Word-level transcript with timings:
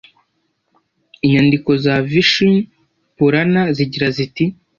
Inyandiko 1.25 1.69
za 1.83 1.95
Vishnu 2.11 2.53
Purana 3.17 3.61
zigira 3.75 4.07
ziti 4.15 4.43